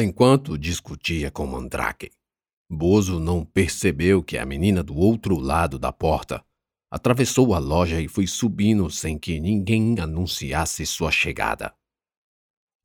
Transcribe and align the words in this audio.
Enquanto 0.00 0.56
discutia 0.56 1.28
com 1.28 1.44
Mandrake, 1.44 2.12
Bozo 2.70 3.18
não 3.18 3.44
percebeu 3.44 4.22
que 4.22 4.38
a 4.38 4.46
menina 4.46 4.80
do 4.80 4.96
outro 4.96 5.36
lado 5.36 5.76
da 5.76 5.92
porta 5.92 6.40
atravessou 6.88 7.52
a 7.52 7.58
loja 7.58 8.00
e 8.00 8.06
foi 8.06 8.24
subindo 8.24 8.88
sem 8.90 9.18
que 9.18 9.40
ninguém 9.40 9.98
anunciasse 9.98 10.86
sua 10.86 11.10
chegada. 11.10 11.74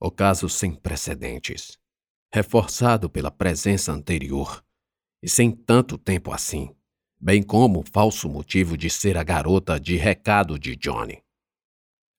O 0.02 0.10
caso 0.10 0.50
sem 0.50 0.74
precedentes, 0.74 1.78
reforçado 2.34 3.08
pela 3.08 3.30
presença 3.30 3.92
anterior, 3.92 4.66
e 5.22 5.30
sem 5.30 5.52
tanto 5.52 6.00
tempo 6.00 6.34
assim, 6.34 6.76
bem 7.22 7.44
como 7.44 7.82
o 7.82 7.86
falso 7.94 8.28
motivo 8.28 8.76
de 8.76 8.90
ser 8.90 9.20
a 9.20 9.24
garota 9.24 9.80
de 9.80 9.98
recado 9.98 10.58
de 10.58 10.76
Johnny. 10.76 11.22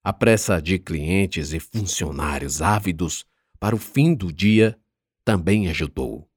A 0.05 0.13
pressa 0.13 0.63
de 0.63 0.79
clientes 0.79 1.53
e 1.53 1.59
funcionários 1.59 2.63
ávidos 2.63 3.27
para 3.59 3.75
o 3.75 3.79
fim 3.79 4.15
do 4.15 4.33
dia 4.33 4.79
também 5.25 5.69
ajudou 5.69 6.29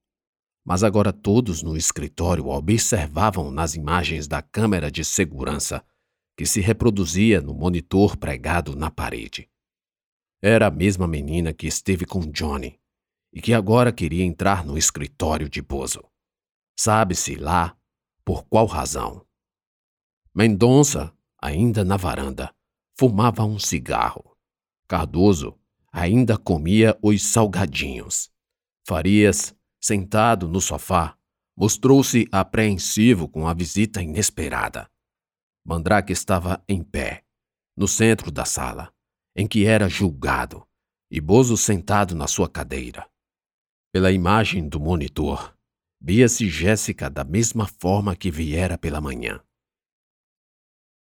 mas 0.68 0.84
agora 0.84 1.14
todos 1.14 1.64
no 1.64 1.78
escritório 1.78 2.48
observavam 2.48 3.50
nas 3.50 3.74
imagens 3.74 4.28
da 4.28 4.42
câmera 4.42 4.92
de 4.92 5.06
segurança 5.06 5.82
que 6.36 6.46
se 6.46 6.60
reproduzia 6.60 7.40
no 7.40 7.54
monitor 7.54 8.18
pregado 8.18 8.76
na 8.76 8.92
parede. 8.92 9.50
Era 10.42 10.68
a 10.68 10.70
mesma 10.70 11.08
menina 11.08 11.54
que 11.54 11.68
esteve 11.68 12.06
com 12.06 12.20
Johnny 12.20 12.78
e 13.32 13.42
que 13.42 13.54
agora 13.54 13.94
queria 13.94 14.26
entrar 14.26 14.66
no 14.66 14.78
escritório 14.78 15.48
de 15.48 15.62
Bozo. 15.62 16.04
Sabe-se 16.78 17.36
lá 17.36 17.74
por 18.26 18.44
qual 18.44 18.66
razão. 18.66 19.26
Mendonça, 20.36 21.14
ainda 21.42 21.86
na 21.86 21.96
varanda, 21.96 22.54
fumava 23.00 23.46
um 23.46 23.58
cigarro. 23.58 24.36
Cardoso 24.86 25.58
ainda 25.94 26.38
comia 26.38 27.00
os 27.02 27.24
salgadinhos. 27.24 28.30
Farias 28.88 29.54
sentado 29.82 30.48
no 30.48 30.62
sofá, 30.62 31.18
mostrou-se 31.58 32.26
apreensivo 32.32 33.28
com 33.28 33.46
a 33.46 33.54
visita 33.54 34.02
inesperada. 34.02 34.90
Mandrake 35.66 36.14
estava 36.14 36.64
em 36.70 36.82
pé, 36.82 37.26
no 37.76 37.86
centro 37.86 38.32
da 38.32 38.46
sala, 38.46 38.94
em 39.36 39.46
que 39.46 39.66
era 39.66 39.90
julgado, 39.90 40.66
e 41.12 41.20
Bozo 41.20 41.58
sentado 41.58 42.16
na 42.16 42.28
sua 42.28 42.50
cadeira. 42.50 43.06
Pela 43.92 44.10
imagem 44.10 44.70
do 44.70 44.80
monitor, 44.80 45.54
via-se 46.00 46.50
Jéssica 46.50 47.10
da 47.10 47.26
mesma 47.26 47.68
forma 47.68 48.16
que 48.16 48.32
viera 48.32 48.78
pela 48.78 49.02
manhã. 49.02 49.44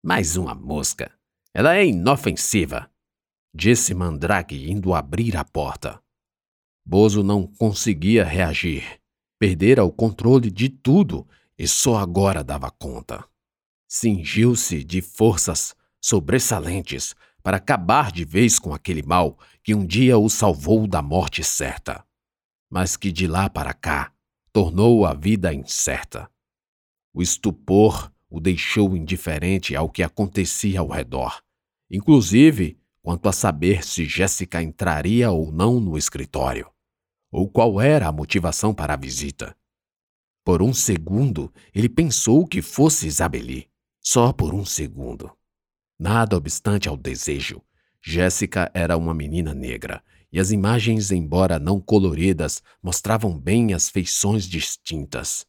Mais 0.02 0.34
uma 0.34 0.54
mosca. 0.54 1.12
Ela 1.52 1.76
é 1.76 1.84
inofensiva, 1.84 2.90
disse 3.54 3.92
Mandrake 3.92 4.70
indo 4.70 4.94
abrir 4.94 5.36
a 5.36 5.44
porta. 5.44 6.02
Bozo 6.88 7.24
não 7.24 7.48
conseguia 7.48 8.24
reagir. 8.24 9.00
Perdera 9.40 9.82
o 9.82 9.90
controle 9.90 10.52
de 10.52 10.68
tudo 10.68 11.26
e 11.58 11.66
só 11.66 11.96
agora 11.96 12.44
dava 12.44 12.70
conta. 12.70 13.24
Cingiu-se 13.88 14.84
de 14.84 15.02
forças 15.02 15.74
sobressalentes 16.00 17.16
para 17.42 17.56
acabar 17.56 18.12
de 18.12 18.24
vez 18.24 18.60
com 18.60 18.72
aquele 18.72 19.02
mal 19.02 19.36
que 19.64 19.74
um 19.74 19.84
dia 19.84 20.16
o 20.16 20.28
salvou 20.28 20.86
da 20.86 21.02
morte 21.02 21.42
certa, 21.42 22.04
mas 22.70 22.96
que 22.96 23.10
de 23.10 23.26
lá 23.26 23.50
para 23.50 23.74
cá 23.74 24.12
tornou 24.52 25.04
a 25.04 25.12
vida 25.12 25.52
incerta. 25.52 26.30
O 27.12 27.20
estupor 27.20 28.12
o 28.30 28.38
deixou 28.38 28.96
indiferente 28.96 29.74
ao 29.74 29.90
que 29.90 30.04
acontecia 30.04 30.78
ao 30.78 30.88
redor, 30.88 31.42
inclusive 31.90 32.78
quanto 33.02 33.28
a 33.28 33.32
saber 33.32 33.84
se 33.84 34.04
Jéssica 34.04 34.62
entraria 34.62 35.32
ou 35.32 35.50
não 35.50 35.80
no 35.80 35.98
escritório 35.98 36.70
ou 37.36 37.46
qual 37.46 37.78
era 37.82 38.08
a 38.08 38.12
motivação 38.12 38.72
para 38.72 38.94
a 38.94 38.96
visita. 38.96 39.54
Por 40.42 40.62
um 40.62 40.72
segundo, 40.72 41.52
ele 41.74 41.86
pensou 41.86 42.46
que 42.46 42.62
fosse 42.62 43.06
Isabeli. 43.06 43.68
Só 44.00 44.32
por 44.32 44.54
um 44.54 44.64
segundo. 44.64 45.30
Nada 45.98 46.34
obstante 46.34 46.88
ao 46.88 46.96
desejo, 46.96 47.60
Jéssica 48.00 48.70
era 48.72 48.96
uma 48.96 49.12
menina 49.12 49.52
negra, 49.52 50.02
e 50.32 50.40
as 50.40 50.50
imagens, 50.50 51.10
embora 51.10 51.58
não 51.58 51.78
coloridas, 51.78 52.62
mostravam 52.82 53.38
bem 53.38 53.74
as 53.74 53.90
feições 53.90 54.44
distintas. 54.46 55.46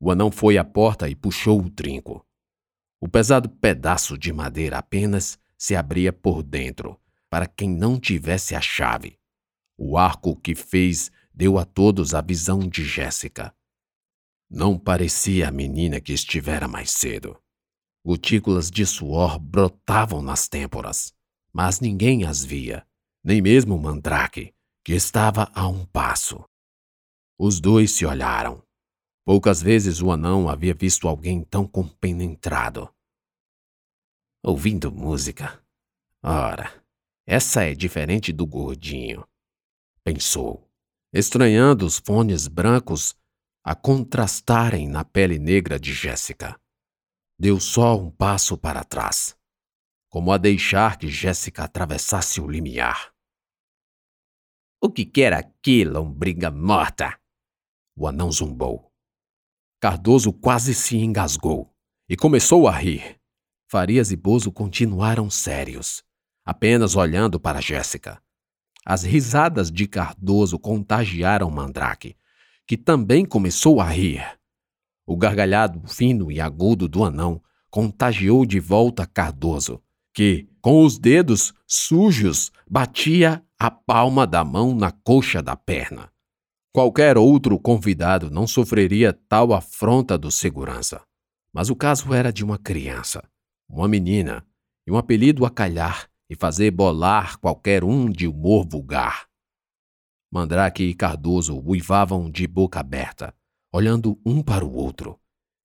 O 0.00 0.10
anão 0.10 0.32
foi 0.32 0.58
à 0.58 0.64
porta 0.64 1.08
e 1.08 1.14
puxou 1.14 1.60
o 1.60 1.70
trinco. 1.70 2.26
O 3.00 3.06
pesado 3.06 3.48
pedaço 3.48 4.18
de 4.18 4.32
madeira 4.32 4.78
apenas 4.78 5.38
se 5.56 5.76
abria 5.76 6.12
por 6.12 6.42
dentro, 6.42 6.98
para 7.30 7.46
quem 7.46 7.70
não 7.70 8.00
tivesse 8.00 8.56
a 8.56 8.60
chave. 8.60 9.17
O 9.80 9.96
arco 9.96 10.34
que 10.34 10.56
fez 10.56 11.08
deu 11.32 11.56
a 11.56 11.64
todos 11.64 12.12
a 12.12 12.20
visão 12.20 12.58
de 12.58 12.84
Jéssica. 12.84 13.54
Não 14.50 14.76
parecia 14.76 15.48
a 15.48 15.52
menina 15.52 16.00
que 16.00 16.12
estivera 16.12 16.66
mais 16.66 16.90
cedo. 16.90 17.40
Gotículas 18.04 18.72
de 18.72 18.84
suor 18.84 19.38
brotavam 19.38 20.20
nas 20.20 20.48
têmporas, 20.48 21.14
mas 21.52 21.78
ninguém 21.78 22.24
as 22.24 22.44
via, 22.44 22.84
nem 23.22 23.40
mesmo 23.40 23.76
o 23.76 23.78
Mandrake, 23.80 24.52
que 24.84 24.94
estava 24.94 25.48
a 25.54 25.68
um 25.68 25.86
passo. 25.86 26.44
Os 27.38 27.60
dois 27.60 27.92
se 27.92 28.04
olharam. 28.04 28.60
Poucas 29.24 29.62
vezes 29.62 30.02
o 30.02 30.10
anão 30.10 30.48
havia 30.48 30.74
visto 30.74 31.06
alguém 31.06 31.44
tão 31.44 31.68
compenetrado. 31.68 32.92
Ouvindo 34.42 34.90
música. 34.90 35.62
Ora, 36.20 36.84
essa 37.24 37.62
é 37.62 37.76
diferente 37.76 38.32
do 38.32 38.44
gordinho 38.44 39.24
pensou, 40.08 40.66
estranhando 41.12 41.84
os 41.84 41.98
fones 41.98 42.48
brancos 42.48 43.14
a 43.62 43.74
contrastarem 43.74 44.88
na 44.88 45.04
pele 45.04 45.38
negra 45.38 45.78
de 45.78 45.92
Jéssica. 45.92 46.58
Deu 47.38 47.60
só 47.60 47.94
um 47.94 48.10
passo 48.10 48.56
para 48.56 48.82
trás, 48.82 49.36
como 50.08 50.32
a 50.32 50.38
deixar 50.38 50.96
que 50.96 51.08
Jéssica 51.08 51.64
atravessasse 51.64 52.40
o 52.40 52.48
limiar. 52.48 53.12
O 54.82 54.90
que 54.90 55.04
quer 55.04 55.34
aqui, 55.34 55.84
lombriga 55.84 56.50
morta? 56.50 57.20
O 57.94 58.08
anão 58.08 58.32
zumbou. 58.32 58.90
Cardoso 59.78 60.32
quase 60.32 60.74
se 60.74 60.96
engasgou 60.96 61.70
e 62.08 62.16
começou 62.16 62.66
a 62.66 62.72
rir. 62.72 63.20
Farias 63.70 64.10
e 64.10 64.16
Bozo 64.16 64.50
continuaram 64.50 65.28
sérios, 65.28 66.02
apenas 66.46 66.96
olhando 66.96 67.38
para 67.38 67.60
Jéssica. 67.60 68.22
As 68.90 69.02
risadas 69.02 69.70
de 69.70 69.86
Cardoso 69.86 70.58
contagiaram 70.58 71.50
Mandrake, 71.50 72.16
que 72.66 72.74
também 72.74 73.22
começou 73.22 73.82
a 73.82 73.84
rir. 73.84 74.24
O 75.06 75.14
gargalhado 75.14 75.86
fino 75.86 76.32
e 76.32 76.40
agudo 76.40 76.88
do 76.88 77.04
anão 77.04 77.38
contagiou 77.68 78.46
de 78.46 78.58
volta 78.58 79.04
Cardoso, 79.04 79.82
que, 80.14 80.48
com 80.62 80.86
os 80.86 80.98
dedos 80.98 81.52
sujos, 81.66 82.50
batia 82.66 83.44
a 83.58 83.70
palma 83.70 84.26
da 84.26 84.42
mão 84.42 84.74
na 84.74 84.90
coxa 84.90 85.42
da 85.42 85.54
perna. 85.54 86.10
Qualquer 86.72 87.18
outro 87.18 87.58
convidado 87.58 88.30
não 88.30 88.46
sofreria 88.46 89.12
tal 89.28 89.52
afronta 89.52 90.16
do 90.16 90.30
segurança. 90.30 91.02
Mas 91.52 91.68
o 91.68 91.76
caso 91.76 92.14
era 92.14 92.32
de 92.32 92.42
uma 92.42 92.56
criança, 92.56 93.22
uma 93.68 93.86
menina, 93.86 94.46
e 94.86 94.90
um 94.90 94.96
apelido 94.96 95.44
a 95.44 95.50
calhar 95.50 96.08
e 96.28 96.36
fazer 96.36 96.70
bolar 96.70 97.38
qualquer 97.38 97.82
um 97.82 98.10
de 98.10 98.26
humor 98.26 98.66
vulgar. 98.68 99.28
Mandrake 100.30 100.82
e 100.82 100.94
Cardoso 100.94 101.58
uivavam 101.58 102.30
de 102.30 102.46
boca 102.46 102.80
aberta, 102.80 103.34
olhando 103.72 104.20
um 104.24 104.42
para 104.42 104.64
o 104.64 104.74
outro. 104.74 105.18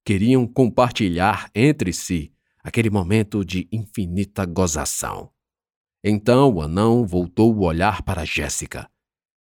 Queriam 0.06 0.48
compartilhar 0.48 1.50
entre 1.54 1.92
si 1.92 2.34
aquele 2.64 2.90
momento 2.90 3.44
de 3.44 3.68
infinita 3.72 4.46
gozação. 4.46 5.30
Então 6.04 6.54
o 6.54 6.62
anão 6.62 7.06
voltou 7.06 7.54
o 7.54 7.64
olhar 7.64 8.02
para 8.02 8.26
Jéssica 8.26 8.90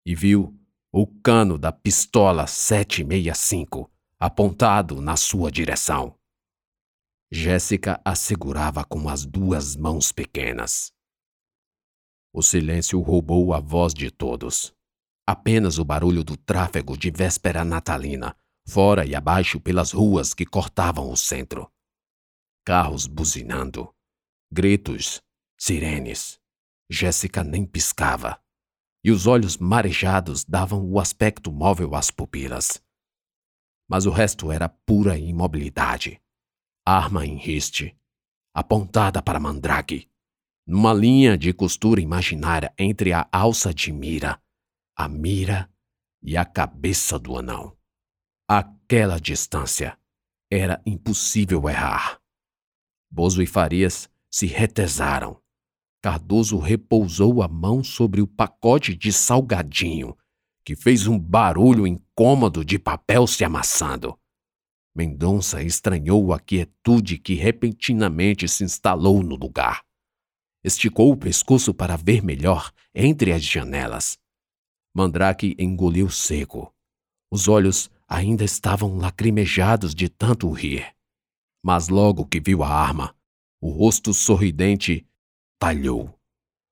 e 0.05 0.15
viu 0.15 0.55
o 0.91 1.05
cano 1.05 1.57
da 1.57 1.71
pistola 1.71 2.47
765 2.47 3.91
apontado 4.19 5.01
na 5.01 5.15
sua 5.15 5.51
direção. 5.51 6.15
Jéssica 7.31 8.01
a 8.03 8.15
segurava 8.15 8.83
com 8.83 9.07
as 9.07 9.23
duas 9.23 9.75
mãos 9.75 10.11
pequenas. 10.11 10.91
O 12.31 12.43
silêncio 12.43 13.01
roubou 13.01 13.53
a 13.53 13.59
voz 13.59 13.93
de 13.93 14.11
todos. 14.11 14.73
Apenas 15.27 15.79
o 15.79 15.85
barulho 15.85 16.23
do 16.23 16.37
tráfego 16.37 16.97
de 16.97 17.09
véspera 17.09 17.63
natalina, 17.63 18.35
fora 18.67 19.05
e 19.05 19.15
abaixo 19.15 19.59
pelas 19.59 19.91
ruas 19.91 20.33
que 20.33 20.45
cortavam 20.45 21.09
o 21.11 21.17
centro. 21.17 21.71
Carros 22.63 23.07
buzinando, 23.07 23.93
gritos, 24.51 25.21
sirenes. 25.59 26.39
Jéssica 26.91 27.43
nem 27.43 27.65
piscava, 27.65 28.41
e 29.03 29.11
os 29.11 29.27
olhos 29.27 29.57
marejados 29.57 30.43
davam 30.43 30.83
o 30.83 30.99
aspecto 30.99 31.51
móvel 31.51 31.95
às 31.95 32.09
pupilas. 32.09 32.83
Mas 33.87 34.05
o 34.07 34.11
resto 34.11 34.51
era 34.51 34.67
pura 34.67 35.17
imobilidade. 35.17 36.19
Arma 36.85 37.25
em 37.25 37.37
riste, 37.37 37.95
apontada 38.55 39.21
para 39.21 39.39
Mandrake 39.39 40.09
numa 40.69 40.93
linha 40.93 41.35
de 41.35 41.51
costura 41.51 41.99
imaginária 41.99 42.71
entre 42.77 43.11
a 43.11 43.27
alça 43.31 43.73
de 43.73 43.91
mira, 43.91 44.39
a 44.95 45.09
mira 45.09 45.67
e 46.21 46.37
a 46.37 46.45
cabeça 46.45 47.17
do 47.17 47.35
anão. 47.35 47.75
Aquela 48.47 49.19
distância 49.19 49.97
era 50.47 50.79
impossível 50.85 51.67
errar. 51.67 52.21
Bozo 53.09 53.41
e 53.41 53.47
Farias 53.47 54.07
se 54.29 54.45
retesaram. 54.45 55.41
Cardoso 56.03 56.59
repousou 56.59 57.41
a 57.41 57.47
mão 57.47 57.83
sobre 57.83 58.21
o 58.21 58.27
pacote 58.27 58.93
de 58.93 59.11
salgadinho, 59.11 60.15
que 60.63 60.75
fez 60.75 61.07
um 61.07 61.17
barulho 61.17 61.87
incômodo 61.87 62.63
de 62.63 62.77
papel 62.77 63.25
se 63.25 63.43
amassando. 63.43 64.15
Mendonça 64.95 65.63
estranhou 65.63 66.31
a 66.31 66.39
quietude 66.39 67.17
que 67.17 67.33
repentinamente 67.33 68.47
se 68.47 68.63
instalou 68.63 69.23
no 69.23 69.35
lugar. 69.35 69.88
Esticou 70.63 71.11
o 71.11 71.17
pescoço 71.17 71.73
para 71.73 71.95
ver 71.95 72.21
melhor 72.21 72.71
entre 72.93 73.31
as 73.31 73.43
janelas. 73.43 74.17
Mandrake 74.93 75.55
engoliu 75.57 76.09
seco. 76.09 76.75
Os 77.31 77.47
olhos 77.47 77.89
ainda 78.07 78.43
estavam 78.43 78.97
lacrimejados 78.97 79.95
de 79.95 80.09
tanto 80.09 80.51
rir. 80.51 80.95
Mas 81.63 81.87
logo 81.87 82.25
que 82.25 82.39
viu 82.39 82.63
a 82.63 82.69
arma, 82.69 83.15
o 83.61 83.69
rosto 83.69 84.13
sorridente 84.13 85.07
talhou, 85.59 86.17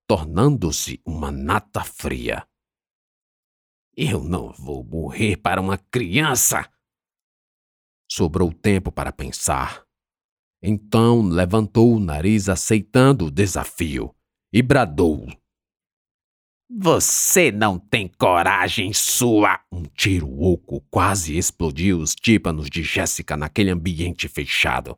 tornando-se 0.07 1.01
uma 1.05 1.31
nata 1.31 1.83
fria. 1.83 2.47
Eu 3.95 4.23
não 4.23 4.51
vou 4.53 4.83
morrer 4.83 5.37
para 5.37 5.61
uma 5.61 5.77
criança! 5.77 6.69
Sobrou 8.09 8.53
tempo 8.53 8.91
para 8.91 9.11
pensar. 9.11 9.86
Então 10.61 11.21
levantou 11.21 11.95
o 11.95 11.99
nariz 11.99 12.49
aceitando 12.49 13.25
o 13.25 13.31
desafio 13.31 14.13
e 14.51 14.61
bradou. 14.61 15.27
Você 16.69 17.49
não 17.51 17.79
tem 17.79 18.09
coragem 18.17 18.91
sua! 18.91 19.59
Um 19.71 19.83
tiro 19.83 20.29
oco 20.41 20.81
quase 20.89 21.37
explodiu 21.37 21.99
os 21.99 22.13
tímpanos 22.13 22.69
de 22.69 22.83
Jéssica 22.83 23.37
naquele 23.37 23.69
ambiente 23.69 24.27
fechado. 24.27 24.97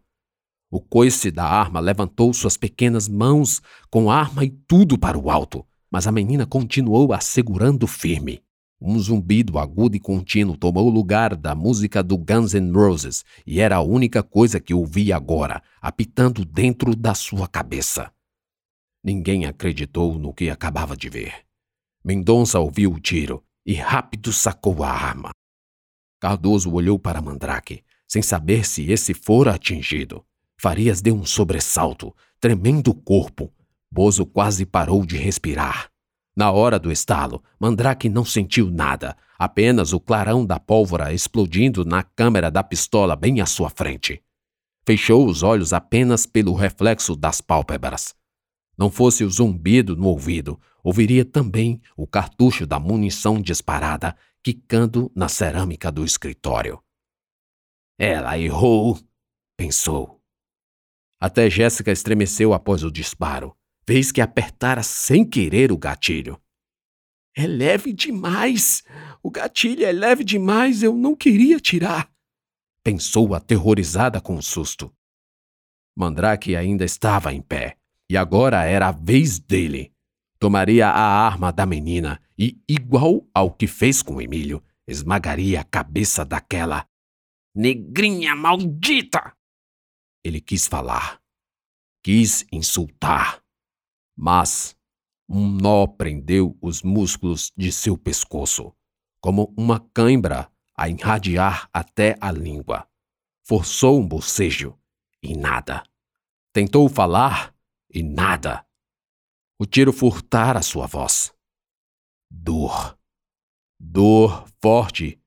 O 0.72 0.80
coice 0.80 1.30
da 1.30 1.46
arma 1.46 1.80
levantou 1.80 2.34
suas 2.34 2.58
pequenas 2.58 3.08
mãos 3.08 3.62
com 3.90 4.10
arma 4.10 4.44
e 4.46 4.50
tudo 4.50 4.98
para 4.98 5.18
o 5.18 5.30
alto, 5.30 5.66
mas 5.92 6.08
a 6.08 6.12
menina 6.12 6.46
continuou 6.46 7.14
assegurando 7.14 7.86
firme. 7.86 8.42
Um 8.82 8.98
zumbido 8.98 9.60
agudo 9.60 9.98
e 9.98 10.00
contínuo 10.00 10.56
tomou 10.56 10.88
o 10.88 10.90
lugar 10.90 11.36
da 11.36 11.54
música 11.54 12.02
do 12.02 12.18
Guns 12.18 12.54
N' 12.54 12.72
Roses 12.72 13.26
e 13.46 13.60
era 13.60 13.76
a 13.76 13.82
única 13.82 14.24
coisa 14.24 14.58
que 14.60 14.74
ouvia 14.74 15.18
agora, 15.18 15.62
apitando 15.82 16.46
dentro 16.46 16.96
da 16.96 17.14
sua 17.14 17.46
cabeça. 17.46 18.10
Ninguém 19.04 19.46
acreditou 19.46 20.18
no 20.18 20.34
que 20.34 20.50
acabava 20.50 20.96
de 20.96 21.10
ver. 21.10 21.46
Mendonça 22.04 22.60
ouviu 22.60 22.94
o 22.94 23.00
tiro 23.00 23.44
e 23.66 23.74
rápido 23.74 24.32
sacou 24.32 24.82
a 24.82 24.90
arma. 24.90 25.32
Cardoso 26.20 26.72
olhou 26.72 26.98
para 26.98 27.22
Mandrake, 27.22 27.84
sem 28.08 28.22
saber 28.22 28.66
se 28.66 28.90
esse 28.90 29.14
fora 29.14 29.56
atingido. 29.56 30.26
Farias 30.58 31.02
deu 31.02 31.16
um 31.16 31.26
sobressalto, 31.26 32.16
tremendo 32.40 32.92
o 32.92 32.96
corpo. 32.96 33.54
Bozo 33.92 34.26
quase 34.26 34.66
parou 34.66 35.06
de 35.06 35.18
respirar. 35.18 35.89
Na 36.40 36.54
hora 36.54 36.80
do 36.80 36.90
estalo, 36.90 37.44
Mandrake 37.60 38.08
não 38.08 38.24
sentiu 38.24 38.72
nada, 38.72 39.18
apenas 39.38 39.92
o 39.92 40.00
clarão 40.00 40.46
da 40.46 40.58
pólvora 40.58 41.14
explodindo 41.14 41.84
na 41.84 42.02
câmera 42.02 42.50
da 42.50 42.64
pistola 42.64 43.14
bem 43.14 43.42
à 43.42 43.46
sua 43.46 43.70
frente. 43.70 44.24
Fechou 44.86 45.28
os 45.28 45.44
olhos 45.44 45.74
apenas 45.74 46.26
pelo 46.26 46.54
reflexo 46.54 47.14
das 47.14 47.42
pálpebras. 47.42 48.16
Não 48.78 48.90
fosse 48.90 49.26
o 49.26 49.30
zumbido 49.30 49.98
no 49.98 50.08
ouvido, 50.08 50.58
ouviria 50.82 51.26
também 51.26 51.82
o 51.98 52.08
cartucho 52.08 52.66
da 52.66 52.80
munição 52.80 53.42
disparada 53.42 54.16
quicando 54.42 55.12
na 55.14 55.28
cerâmica 55.28 55.92
do 55.92 56.06
escritório. 56.06 56.82
Ela 57.98 58.40
errou, 58.40 58.98
pensou. 59.58 60.22
Até 61.20 61.50
Jéssica 61.50 61.92
estremeceu 61.92 62.54
após 62.54 62.82
o 62.82 62.90
disparo, 62.90 63.59
vez 63.90 64.12
que 64.12 64.22
apertara 64.22 64.84
sem 64.84 65.28
querer 65.28 65.72
o 65.72 65.78
gatilho. 65.78 66.40
É 67.36 67.48
leve 67.48 67.92
demais! 67.92 68.84
O 69.24 69.32
gatilho 69.32 69.84
é 69.84 69.92
leve 69.92 70.24
demais, 70.24 70.84
eu 70.84 70.96
não 70.96 71.16
queria 71.16 71.60
tirar! 71.60 72.08
Pensou 72.84 73.34
aterrorizada 73.34 74.22
com 74.22 74.36
o 74.36 74.44
susto. 74.44 74.96
Mandrake 75.98 76.56
ainda 76.56 76.86
estava 76.86 77.34
em 77.34 77.42
pé, 77.42 77.78
e 78.08 78.16
agora 78.16 78.64
era 78.64 78.90
a 78.90 78.92
vez 78.92 79.40
dele. 79.40 79.92
Tomaria 80.38 80.88
a 80.88 81.26
arma 81.26 81.52
da 81.52 81.66
menina 81.66 82.22
e, 82.38 82.62
igual 82.70 83.28
ao 83.34 83.52
que 83.52 83.66
fez 83.66 84.04
com 84.04 84.22
Emílio, 84.22 84.64
esmagaria 84.88 85.62
a 85.62 85.64
cabeça 85.64 86.24
daquela. 86.24 86.86
Negrinha 87.56 88.36
maldita! 88.36 89.36
Ele 90.24 90.40
quis 90.40 90.68
falar. 90.68 91.20
Quis 92.04 92.46
insultar. 92.52 93.42
Mas 94.22 94.76
um 95.30 95.48
nó 95.50 95.88
prendeu 95.88 96.58
os 96.62 96.84
músculos 96.84 97.54
de 97.56 97.72
seu 97.72 97.98
pescoço, 97.98 98.76
como 99.22 99.54
uma 99.58 99.80
cãibra 99.94 100.52
a 100.76 100.90
irradiar 100.90 101.70
até 101.72 102.18
a 102.20 102.30
língua. 102.30 102.86
Forçou 103.48 103.98
um 103.98 104.06
bocejo 104.06 104.78
e 105.24 105.38
nada. 105.38 105.84
Tentou 106.52 106.90
falar 106.90 107.56
e 107.90 108.04
nada. 108.04 108.66
O 109.58 109.66
tiro 109.66 109.94
furtara 109.94 110.62
sua 110.62 110.86
voz. 110.86 111.34
Dor. 112.30 113.00
Dor 113.80 114.46
forte. 114.62 115.18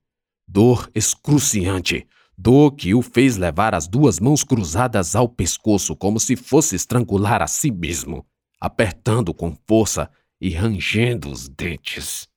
Dor 0.47 0.87
excruciante. 0.93 2.07
Dor 2.37 2.75
que 2.75 2.93
o 2.93 3.01
fez 3.01 3.37
levar 3.37 3.73
as 3.73 3.87
duas 3.87 4.19
mãos 4.19 4.43
cruzadas 4.43 5.15
ao 5.15 5.27
pescoço 5.27 5.95
como 5.95 6.19
se 6.19 6.35
fosse 6.35 6.75
estrangular 6.75 7.41
a 7.41 7.47
si 7.47 7.71
mesmo, 7.71 8.23
apertando 8.63 9.33
com 9.33 9.53
força 9.67 10.09
e 10.39 10.51
rangendo 10.51 11.29
os 11.29 11.49
dentes. 11.49 12.29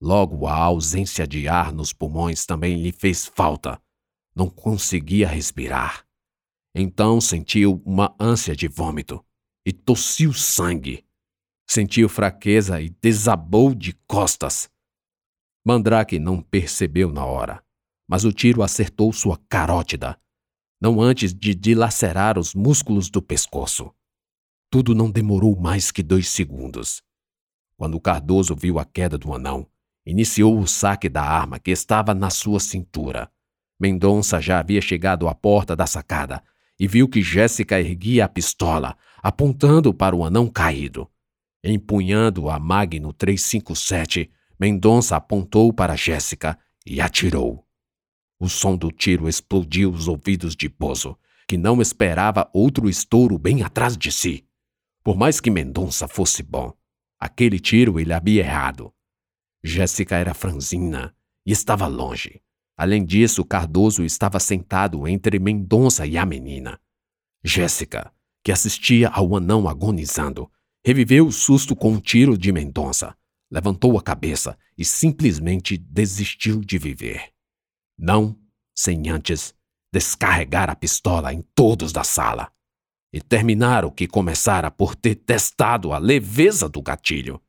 Logo 0.00 0.48
a 0.48 0.56
ausência 0.56 1.24
de 1.24 1.46
ar 1.46 1.72
nos 1.72 1.92
pulmões 1.92 2.44
também 2.44 2.82
lhe 2.82 2.90
fez 2.90 3.26
falta. 3.26 3.80
Não 4.34 4.50
conseguia 4.50 5.28
respirar. 5.28 6.04
Então 6.74 7.20
sentiu 7.20 7.80
uma 7.86 8.12
ânsia 8.18 8.56
de 8.56 8.66
vômito 8.66 9.24
e 9.64 9.72
tossiu 9.72 10.32
sangue. 10.32 11.04
Sentiu 11.70 12.08
fraqueza 12.08 12.82
e 12.82 12.90
desabou 13.00 13.72
de 13.72 13.92
costas. 14.08 14.68
Mandrake 15.64 16.18
não 16.18 16.42
percebeu 16.42 17.12
na 17.12 17.24
hora, 17.24 17.64
mas 18.08 18.24
o 18.24 18.32
tiro 18.32 18.64
acertou 18.64 19.12
sua 19.12 19.38
carótida, 19.48 20.20
não 20.80 21.00
antes 21.00 21.32
de 21.32 21.54
dilacerar 21.54 22.36
os 22.36 22.52
músculos 22.52 23.08
do 23.08 23.22
pescoço. 23.22 23.94
Tudo 24.72 24.94
não 24.94 25.10
demorou 25.10 25.54
mais 25.54 25.90
que 25.90 26.02
dois 26.02 26.30
segundos. 26.30 27.02
Quando 27.76 28.00
Cardoso 28.00 28.56
viu 28.56 28.78
a 28.78 28.86
queda 28.86 29.18
do 29.18 29.34
anão, 29.34 29.66
iniciou 30.06 30.58
o 30.58 30.66
saque 30.66 31.10
da 31.10 31.22
arma 31.22 31.58
que 31.58 31.70
estava 31.70 32.14
na 32.14 32.30
sua 32.30 32.58
cintura. 32.58 33.30
Mendonça 33.78 34.40
já 34.40 34.60
havia 34.60 34.80
chegado 34.80 35.28
à 35.28 35.34
porta 35.34 35.76
da 35.76 35.86
sacada 35.86 36.42
e 36.80 36.88
viu 36.88 37.06
que 37.06 37.20
Jéssica 37.20 37.78
erguia 37.78 38.24
a 38.24 38.28
pistola, 38.30 38.96
apontando 39.22 39.92
para 39.92 40.16
o 40.16 40.24
anão 40.24 40.48
caído. 40.48 41.06
Empunhando 41.62 42.48
a 42.48 42.58
Magno 42.58 43.12
357, 43.12 44.30
Mendonça 44.58 45.16
apontou 45.16 45.70
para 45.70 45.96
Jéssica 45.96 46.58
e 46.86 46.98
atirou. 46.98 47.62
O 48.40 48.48
som 48.48 48.74
do 48.74 48.90
tiro 48.90 49.28
explodiu 49.28 49.90
os 49.90 50.08
ouvidos 50.08 50.56
de 50.56 50.66
Bozo, 50.66 51.14
que 51.46 51.58
não 51.58 51.82
esperava 51.82 52.48
outro 52.54 52.88
estouro 52.88 53.36
bem 53.36 53.62
atrás 53.62 53.98
de 53.98 54.10
si. 54.10 54.46
Por 55.02 55.16
mais 55.16 55.40
que 55.40 55.50
Mendonça 55.50 56.06
fosse 56.06 56.44
bom, 56.44 56.72
aquele 57.18 57.58
tiro 57.58 57.98
ele 57.98 58.12
havia 58.12 58.42
errado. 58.42 58.94
Jéssica 59.62 60.16
era 60.16 60.32
franzina 60.32 61.14
e 61.44 61.50
estava 61.50 61.88
longe. 61.88 62.40
Além 62.76 63.04
disso, 63.04 63.44
Cardoso 63.44 64.04
estava 64.04 64.38
sentado 64.38 65.06
entre 65.08 65.40
Mendonça 65.40 66.06
e 66.06 66.16
a 66.16 66.24
menina. 66.24 66.80
Jéssica, 67.44 68.12
que 68.44 68.52
assistia 68.52 69.08
ao 69.08 69.36
anão 69.36 69.68
agonizando, 69.68 70.50
reviveu 70.84 71.26
o 71.26 71.32
susto 71.32 71.74
com 71.74 71.92
um 71.92 72.00
tiro 72.00 72.38
de 72.38 72.52
Mendonça, 72.52 73.16
levantou 73.50 73.98
a 73.98 74.02
cabeça 74.02 74.56
e 74.78 74.84
simplesmente 74.84 75.76
desistiu 75.76 76.60
de 76.60 76.78
viver. 76.78 77.30
Não 77.98 78.38
sem 78.74 79.10
antes 79.10 79.52
descarregar 79.92 80.70
a 80.70 80.76
pistola 80.76 81.34
em 81.34 81.42
todos 81.54 81.92
da 81.92 82.04
sala 82.04 82.52
e 83.12 83.20
terminar 83.20 83.84
o 83.84 83.90
que 83.90 84.06
começara 84.06 84.70
por 84.70 84.94
ter 84.94 85.16
testado 85.16 85.92
a 85.92 85.98
leveza 85.98 86.68
do 86.68 86.80
gatilho. 86.80 87.40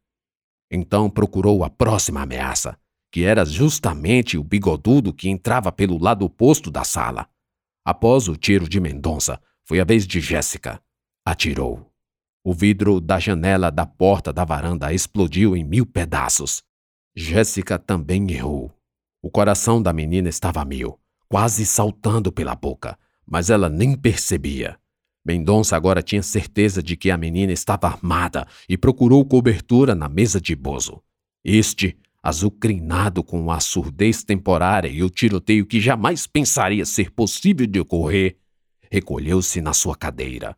Então 0.69 1.09
procurou 1.09 1.63
a 1.63 1.69
próxima 1.69 2.21
ameaça, 2.21 2.77
que 3.11 3.23
era 3.23 3.45
justamente 3.45 4.37
o 4.37 4.43
bigodudo 4.43 5.13
que 5.13 5.29
entrava 5.29 5.71
pelo 5.71 5.97
lado 5.97 6.25
oposto 6.25 6.69
da 6.69 6.83
sala. 6.83 7.29
Após 7.85 8.27
o 8.27 8.35
tiro 8.35 8.67
de 8.67 8.79
Mendonça, 8.79 9.39
foi 9.63 9.79
a 9.79 9.83
vez 9.83 10.05
de 10.05 10.19
Jéssica. 10.19 10.81
Atirou. 11.25 11.89
O 12.43 12.53
vidro 12.53 12.99
da 12.99 13.19
janela 13.19 13.71
da 13.71 13.85
porta 13.85 14.33
da 14.33 14.43
varanda 14.43 14.91
explodiu 14.91 15.55
em 15.55 15.63
mil 15.63 15.85
pedaços. 15.85 16.61
Jéssica 17.15 17.79
também 17.79 18.29
errou. 18.31 18.71
O 19.21 19.29
coração 19.29 19.81
da 19.81 19.93
menina 19.93 20.27
estava 20.27 20.61
a 20.61 20.65
mil, 20.65 20.99
quase 21.29 21.65
saltando 21.65 22.31
pela 22.31 22.55
boca, 22.55 22.97
mas 23.25 23.49
ela 23.49 23.69
nem 23.69 23.95
percebia. 23.95 24.77
Mendonça 25.25 25.75
agora 25.77 26.01
tinha 26.01 26.21
certeza 26.21 26.83
de 26.83 26.97
que 26.97 27.09
a 27.09 27.17
menina 27.17 27.53
estava 27.53 27.87
armada 27.87 28.45
e 28.67 28.77
procurou 28.77 29.23
cobertura 29.23 29.95
na 29.95 30.09
mesa 30.09 30.39
de 30.39 30.53
Bozo. 30.53 31.01
Este, 31.43 31.97
azucrinado 32.21 33.23
com 33.23 33.49
a 33.49 33.59
surdez 33.59 34.23
temporária 34.23 34.89
e 34.89 35.01
o 35.01 35.09
tiroteio 35.09 35.65
que 35.65 35.79
jamais 35.79 36.27
pensaria 36.27 36.85
ser 36.85 37.11
possível 37.11 37.65
de 37.65 37.79
ocorrer, 37.79 38.37
recolheu-se 38.91 39.61
na 39.61 39.73
sua 39.73 39.95
cadeira. 39.95 40.57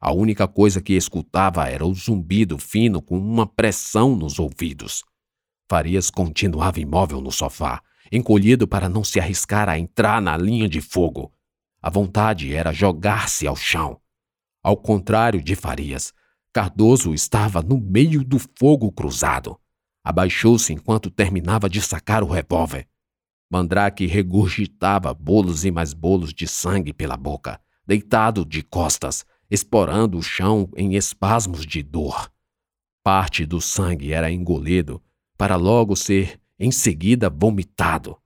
A 0.00 0.12
única 0.12 0.46
coisa 0.48 0.80
que 0.80 0.94
escutava 0.94 1.68
era 1.68 1.84
o 1.84 1.94
zumbido 1.94 2.58
fino 2.58 3.02
com 3.02 3.18
uma 3.18 3.46
pressão 3.46 4.14
nos 4.14 4.38
ouvidos. 4.38 5.04
Farias 5.68 6.10
continuava 6.10 6.80
imóvel 6.80 7.20
no 7.20 7.32
sofá, 7.32 7.82
encolhido 8.12 8.68
para 8.68 8.88
não 8.88 9.02
se 9.02 9.18
arriscar 9.18 9.68
a 9.68 9.78
entrar 9.78 10.22
na 10.22 10.36
linha 10.36 10.68
de 10.68 10.80
fogo. 10.80 11.32
A 11.82 11.90
vontade 11.90 12.54
era 12.54 12.72
jogar-se 12.72 13.46
ao 13.46 13.56
chão. 13.56 14.00
Ao 14.66 14.76
contrário 14.76 15.40
de 15.40 15.54
Farias, 15.54 16.12
Cardoso 16.52 17.14
estava 17.14 17.62
no 17.62 17.80
meio 17.80 18.24
do 18.24 18.36
fogo 18.58 18.90
cruzado. 18.90 19.56
Abaixou-se 20.02 20.72
enquanto 20.72 21.08
terminava 21.08 21.70
de 21.70 21.80
sacar 21.80 22.24
o 22.24 22.26
revólver. 22.26 22.88
Mandrake 23.48 24.06
regurgitava 24.06 25.14
bolos 25.14 25.64
e 25.64 25.70
mais 25.70 25.92
bolos 25.92 26.34
de 26.34 26.48
sangue 26.48 26.92
pela 26.92 27.16
boca, 27.16 27.60
deitado 27.86 28.44
de 28.44 28.60
costas, 28.60 29.24
explorando 29.48 30.18
o 30.18 30.22
chão 30.22 30.68
em 30.76 30.96
espasmos 30.96 31.64
de 31.64 31.80
dor. 31.80 32.28
Parte 33.04 33.46
do 33.46 33.60
sangue 33.60 34.12
era 34.12 34.32
engolido 34.32 35.00
para 35.38 35.54
logo 35.54 35.94
ser 35.94 36.40
em 36.58 36.72
seguida 36.72 37.30
vomitado. 37.30 38.18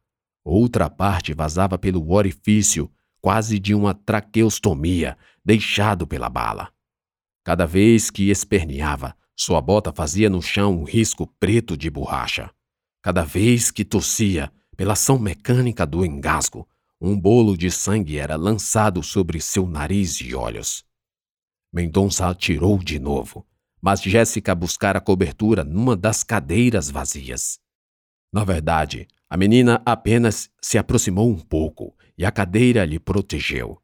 Outra 0.42 0.88
parte 0.88 1.35
vazava 1.35 1.76
pelo 1.76 2.11
orifício, 2.11 2.90
quase 3.21 3.59
de 3.59 3.75
uma 3.75 3.95
traqueostomia, 3.95 5.17
deixado 5.45 6.07
pela 6.07 6.29
bala. 6.29 6.73
Cada 7.45 7.67
vez 7.67 8.11
que 8.11 8.31
esperneava, 8.31 9.17
sua 9.37 9.61
bota 9.61 9.93
fazia 9.93 10.29
no 10.29 10.43
chão 10.43 10.81
um 10.81 10.85
risco 10.85 11.27
preto 11.39 11.77
de 11.77 11.89
borracha. 11.91 12.50
Cada 13.03 13.25
vez 13.25 13.71
que 13.71 13.85
tossia, 13.85 14.53
pela 14.77 14.93
ação 14.93 15.19
mecânica 15.19 15.87
do 15.87 16.05
engasgo, 16.05 16.69
um 17.00 17.19
bolo 17.19 17.57
de 17.57 17.71
sangue 17.71 18.19
era 18.19 18.37
lançado 18.37 19.03
sobre 19.03 19.41
seu 19.41 19.67
nariz 19.67 20.21
e 20.21 20.35
olhos. 20.35 20.85
Mendonça 21.73 22.29
atirou 22.29 22.79
de 22.79 22.99
novo, 22.99 23.47
mas 23.81 24.03
Jéssica 24.03 24.55
buscara 24.55 25.00
cobertura 25.00 25.65
numa 25.65 25.97
das 25.97 26.23
cadeiras 26.23 26.91
vazias. 26.91 27.59
Na 28.33 28.45
verdade, 28.45 29.09
a 29.30 29.37
menina 29.37 29.80
apenas 29.87 30.50
se 30.60 30.76
aproximou 30.76 31.30
um 31.30 31.38
pouco 31.38 31.94
e 32.18 32.26
a 32.26 32.32
cadeira 32.32 32.84
lhe 32.84 32.99
protegeu. 32.99 33.80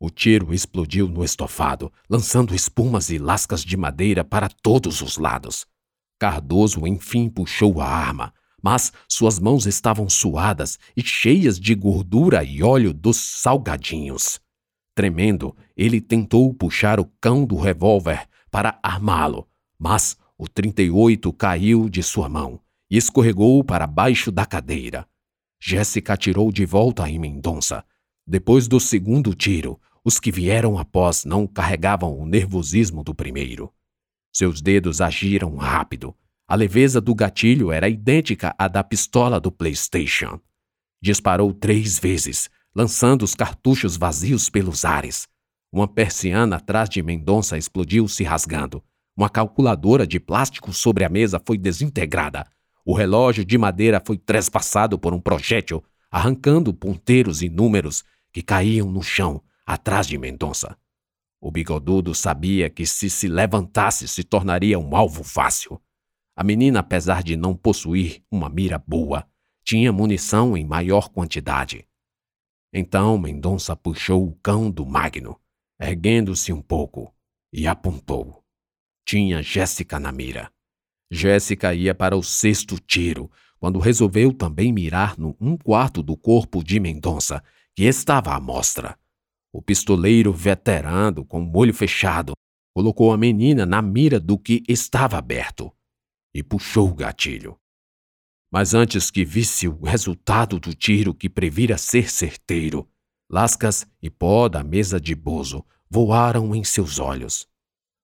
O 0.00 0.10
tiro 0.10 0.52
explodiu 0.52 1.08
no 1.08 1.24
estofado, 1.24 1.92
lançando 2.10 2.52
espumas 2.52 3.08
e 3.08 3.16
lascas 3.16 3.64
de 3.64 3.76
madeira 3.76 4.24
para 4.24 4.48
todos 4.48 5.00
os 5.00 5.16
lados. 5.16 5.66
Cardoso 6.18 6.84
enfim 6.84 7.28
puxou 7.28 7.80
a 7.80 7.86
arma, 7.86 8.34
mas 8.60 8.92
suas 9.08 9.38
mãos 9.38 9.66
estavam 9.66 10.10
suadas 10.10 10.80
e 10.96 11.02
cheias 11.02 11.60
de 11.60 11.76
gordura 11.76 12.42
e 12.42 12.60
óleo 12.60 12.92
dos 12.92 13.16
salgadinhos. 13.16 14.40
Tremendo, 14.96 15.56
ele 15.76 16.00
tentou 16.00 16.52
puxar 16.52 16.98
o 16.98 17.08
cão 17.20 17.44
do 17.44 17.56
revólver 17.56 18.26
para 18.50 18.80
armá-lo, 18.82 19.46
mas 19.78 20.16
o 20.36 20.48
38 20.48 21.32
caiu 21.34 21.88
de 21.88 22.02
sua 22.02 22.28
mão 22.28 22.60
e 22.90 22.96
escorregou 22.96 23.62
para 23.62 23.86
baixo 23.86 24.30
da 24.30 24.46
cadeira. 24.46 25.06
Jéssica 25.60 26.14
atirou 26.14 26.52
de 26.52 26.64
volta 26.64 27.08
em 27.08 27.18
Mendonça. 27.18 27.84
Depois 28.26 28.68
do 28.68 28.78
segundo 28.78 29.34
tiro, 29.34 29.80
os 30.04 30.20
que 30.20 30.30
vieram 30.30 30.78
após 30.78 31.24
não 31.24 31.46
carregavam 31.46 32.18
o 32.18 32.24
nervosismo 32.24 33.02
do 33.02 33.14
primeiro. 33.14 33.72
Seus 34.32 34.60
dedos 34.60 35.00
agiram 35.00 35.56
rápido. 35.56 36.14
A 36.46 36.54
leveza 36.54 37.00
do 37.00 37.14
gatilho 37.14 37.72
era 37.72 37.88
idêntica 37.88 38.54
à 38.58 38.68
da 38.68 38.82
pistola 38.82 39.40
do 39.40 39.50
PlayStation. 39.50 40.40
Disparou 41.02 41.52
três 41.52 41.98
vezes, 41.98 42.48
lançando 42.74 43.22
os 43.22 43.34
cartuchos 43.34 43.96
vazios 43.96 44.48
pelos 44.48 44.84
ares. 44.84 45.26
Uma 45.70 45.86
persiana 45.86 46.56
atrás 46.56 46.88
de 46.88 47.02
Mendonça 47.02 47.58
explodiu 47.58 48.08
se 48.08 48.24
rasgando. 48.24 48.82
Uma 49.16 49.28
calculadora 49.28 50.06
de 50.06 50.18
plástico 50.18 50.72
sobre 50.72 51.04
a 51.04 51.08
mesa 51.08 51.42
foi 51.44 51.58
desintegrada. 51.58 52.46
O 52.88 52.94
relógio 52.94 53.44
de 53.44 53.58
madeira 53.58 54.02
foi 54.02 54.16
trespassado 54.16 54.98
por 54.98 55.12
um 55.12 55.20
projétil, 55.20 55.84
arrancando 56.10 56.72
ponteiros 56.72 57.42
e 57.42 57.48
números 57.50 58.02
que 58.32 58.40
caíam 58.40 58.90
no 58.90 59.02
chão 59.02 59.42
atrás 59.66 60.06
de 60.06 60.16
Mendonça. 60.16 60.74
O 61.38 61.50
bigodudo 61.50 62.14
sabia 62.14 62.70
que 62.70 62.86
se 62.86 63.10
se 63.10 63.28
levantasse 63.28 64.08
se 64.08 64.24
tornaria 64.24 64.78
um 64.78 64.96
alvo 64.96 65.22
fácil. 65.22 65.78
A 66.34 66.42
menina, 66.42 66.80
apesar 66.80 67.22
de 67.22 67.36
não 67.36 67.54
possuir 67.54 68.22
uma 68.30 68.48
mira 68.48 68.78
boa, 68.78 69.28
tinha 69.62 69.92
munição 69.92 70.56
em 70.56 70.64
maior 70.64 71.10
quantidade. 71.10 71.86
Então 72.72 73.18
Mendonça 73.18 73.76
puxou 73.76 74.26
o 74.26 74.34
cão 74.36 74.70
do 74.70 74.86
Magno, 74.86 75.38
erguendo-se 75.78 76.54
um 76.54 76.62
pouco, 76.62 77.14
e 77.52 77.66
apontou. 77.66 78.42
Tinha 79.04 79.42
Jéssica 79.42 80.00
na 80.00 80.10
mira. 80.10 80.50
Jéssica 81.10 81.74
ia 81.74 81.94
para 81.94 82.16
o 82.16 82.22
sexto 82.22 82.78
tiro, 82.78 83.30
quando 83.58 83.78
resolveu 83.78 84.32
também 84.32 84.72
mirar 84.72 85.18
no 85.18 85.36
um 85.40 85.56
quarto 85.56 86.02
do 86.02 86.16
corpo 86.16 86.62
de 86.62 86.78
Mendonça, 86.78 87.42
que 87.74 87.84
estava 87.84 88.34
à 88.34 88.40
mostra. 88.40 88.98
O 89.52 89.62
pistoleiro 89.62 90.32
veterano, 90.32 91.24
com 91.24 91.42
o 91.42 91.56
olho 91.56 91.74
fechado, 91.74 92.32
colocou 92.74 93.12
a 93.12 93.16
menina 93.16 93.64
na 93.64 93.82
mira 93.82 94.20
do 94.20 94.38
que 94.38 94.62
estava 94.68 95.18
aberto 95.18 95.72
e 96.34 96.42
puxou 96.42 96.90
o 96.90 96.94
gatilho. 96.94 97.58
Mas 98.50 98.74
antes 98.74 99.10
que 99.10 99.24
visse 99.24 99.66
o 99.66 99.82
resultado 99.82 100.60
do 100.60 100.72
tiro 100.74 101.14
que 101.14 101.28
previra 101.28 101.76
ser 101.76 102.10
certeiro, 102.10 102.88
lascas 103.30 103.86
e 104.00 104.08
pó 104.08 104.48
da 104.48 104.62
mesa 104.62 105.00
de 105.00 105.14
Bozo 105.14 105.64
voaram 105.90 106.54
em 106.54 106.62
seus 106.62 106.98
olhos. 106.98 107.48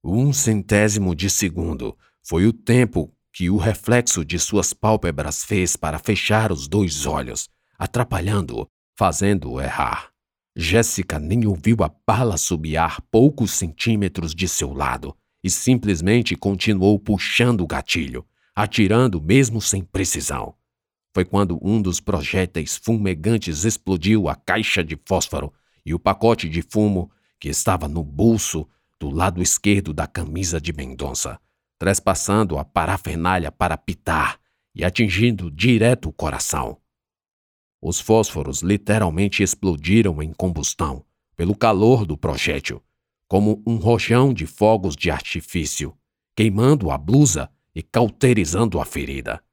Um 0.02 0.32
centésimo 0.32 1.14
de 1.14 1.30
segundo 1.30 1.96
foi 2.26 2.46
o 2.46 2.52
tempo 2.52 3.12
que 3.30 3.50
o 3.50 3.58
reflexo 3.58 4.24
de 4.24 4.38
suas 4.38 4.72
pálpebras 4.72 5.44
fez 5.44 5.76
para 5.76 5.98
fechar 5.98 6.50
os 6.50 6.66
dois 6.66 7.04
olhos, 7.04 7.50
atrapalhando-o, 7.78 8.66
fazendo-o 8.96 9.60
errar. 9.60 10.08
Jéssica 10.56 11.18
nem 11.18 11.46
ouviu 11.46 11.76
a 11.82 11.92
bala 12.06 12.38
subiar 12.38 13.02
poucos 13.10 13.50
centímetros 13.50 14.34
de 14.34 14.48
seu 14.48 14.72
lado 14.72 15.14
e 15.42 15.50
simplesmente 15.50 16.34
continuou 16.34 16.98
puxando 16.98 17.60
o 17.60 17.66
gatilho, 17.66 18.24
atirando 18.54 19.20
mesmo 19.20 19.60
sem 19.60 19.82
precisão. 19.82 20.54
Foi 21.12 21.24
quando 21.24 21.58
um 21.60 21.82
dos 21.82 22.00
projéteis 22.00 22.78
fumegantes 22.78 23.64
explodiu 23.64 24.28
a 24.28 24.34
caixa 24.34 24.82
de 24.82 24.98
fósforo 25.06 25.52
e 25.84 25.92
o 25.92 25.98
pacote 25.98 26.48
de 26.48 26.62
fumo 26.62 27.10
que 27.38 27.48
estava 27.50 27.86
no 27.86 28.02
bolso 28.02 28.66
do 28.98 29.10
lado 29.10 29.42
esquerdo 29.42 29.92
da 29.92 30.06
camisa 30.06 30.58
de 30.58 30.72
Mendonça 30.72 31.38
trespassando 31.84 32.56
a 32.56 32.64
parafernália 32.64 33.52
para 33.52 33.76
pitar 33.76 34.40
e 34.74 34.82
atingindo 34.82 35.50
direto 35.50 36.08
o 36.08 36.12
coração. 36.14 36.78
Os 37.78 38.00
fósforos 38.00 38.62
literalmente 38.62 39.42
explodiram 39.42 40.22
em 40.22 40.32
combustão 40.32 41.04
pelo 41.36 41.54
calor 41.54 42.06
do 42.06 42.16
projétil, 42.16 42.82
como 43.28 43.62
um 43.66 43.76
rojão 43.76 44.32
de 44.32 44.46
fogos 44.46 44.96
de 44.96 45.10
artifício, 45.10 45.94
queimando 46.34 46.90
a 46.90 46.96
blusa 46.96 47.50
e 47.74 47.82
cauterizando 47.82 48.80
a 48.80 48.86
ferida. 48.86 49.44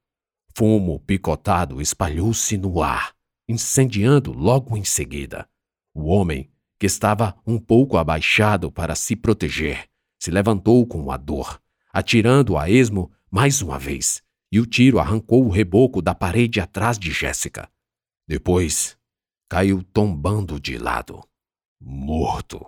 Fumo 0.56 1.02
picotado 1.02 1.82
espalhou-se 1.82 2.58
no 2.58 2.82
ar, 2.82 3.14
incendiando 3.46 4.32
logo 4.32 4.78
em 4.78 4.86
seguida. 4.86 5.50
O 5.94 6.06
homem, 6.06 6.50
que 6.80 6.86
estava 6.86 7.36
um 7.46 7.60
pouco 7.60 7.98
abaixado 7.98 8.72
para 8.72 8.96
se 8.96 9.18
proteger, 9.18 9.90
se 10.18 10.32
levantou 10.32 10.88
com 10.88 11.12
a 11.12 11.18
dor 11.18 11.61
atirando 11.94 12.58
a 12.58 12.70
esmo 12.70 13.12
mais 13.30 13.62
uma 13.62 13.80
vez, 13.80 14.22
e 14.52 14.60
o 14.60 14.66
tiro 14.66 15.00
arrancou 15.00 15.46
o 15.46 15.50
reboco 15.50 16.02
da 16.02 16.14
parede 16.14 16.60
atrás 16.60 17.00
de 17.00 17.12
Jéssica. 17.12 17.70
Depois, 18.28 18.98
caiu 19.50 19.84
tombando 19.84 20.60
de 20.60 20.78
lado, 20.78 21.24
morto. 21.80 22.66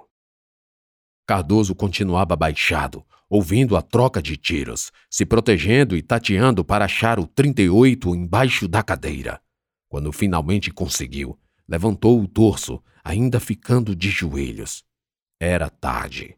Cardoso 1.25 1.73
continuava 1.73 2.35
baixado, 2.35 3.05
ouvindo 3.29 3.77
a 3.77 3.81
troca 3.81 4.21
de 4.21 4.37
tiros, 4.37 4.91
se 5.09 5.25
protegendo 5.25 5.95
e 5.95 6.01
tateando 6.01 6.63
para 6.63 6.85
achar 6.85 7.19
o 7.19 7.25
38 7.25 8.13
embaixo 8.15 8.67
da 8.67 8.83
cadeira. 8.83 9.41
Quando 9.89 10.11
finalmente 10.11 10.71
conseguiu, 10.71 11.39
levantou 11.67 12.21
o 12.21 12.27
torso, 12.27 12.83
ainda 13.03 13.39
ficando 13.39 13.95
de 13.95 14.09
joelhos. 14.09 14.83
Era 15.39 15.69
tarde. 15.69 16.37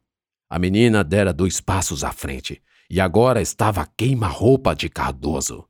A 0.49 0.59
menina 0.59 1.03
dera 1.03 1.33
dois 1.33 1.59
passos 1.59 2.03
à 2.03 2.11
frente, 2.11 2.61
e 2.89 3.01
agora 3.01 3.41
estava 3.41 3.85
queima-roupa 3.97 4.75
de 4.75 4.89
Cardoso. 4.89 5.67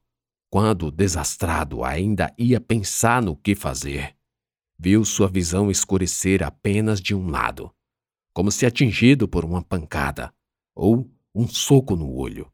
quando, 0.50 0.90
desastrado, 0.90 1.84
ainda 1.84 2.34
ia 2.38 2.62
pensar 2.62 3.22
no 3.22 3.36
que 3.36 3.54
fazer, 3.54 4.16
viu 4.80 5.04
sua 5.04 5.28
visão 5.28 5.70
escurecer 5.70 6.42
apenas 6.44 7.02
de 7.02 7.14
um 7.14 7.30
lado, 7.30 7.74
como 8.34 8.50
se 8.50 8.66
atingido 8.66 9.28
por 9.28 9.44
uma 9.44 9.62
pancada 9.62 10.34
ou 10.74 11.12
um 11.34 11.48
soco 11.48 11.96
no 11.96 12.14
olho. 12.14 12.50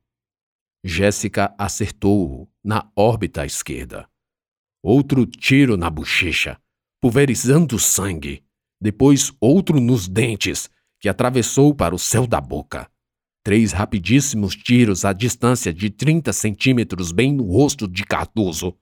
Jéssica 0.84 1.54
acertou-o 1.58 2.50
na 2.64 2.92
órbita 2.96 3.46
esquerda. 3.46 4.10
Outro 4.82 5.28
tiro 5.28 5.78
na 5.78 5.90
bochecha, 5.90 6.60
pulverizando 7.00 7.78
sangue. 7.78 8.44
Depois 8.82 9.32
outro 9.40 9.80
nos 9.80 10.08
dentes, 10.08 10.70
que 11.00 11.08
atravessou 11.08 11.76
para 11.76 11.94
o 11.94 12.00
céu 12.00 12.26
da 12.26 12.42
boca. 12.42 12.90
Três 13.44 13.72
rapidíssimos 13.72 14.56
tiros 14.56 15.04
à 15.04 15.14
distância 15.14 15.74
de 15.74 15.90
30 15.90 16.32
centímetros 16.32 17.12
bem 17.12 17.34
no 17.34 17.46
rosto 17.46 17.88
de 17.88 18.04
Cardoso, 18.04 18.78